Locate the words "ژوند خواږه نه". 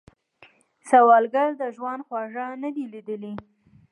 1.75-2.69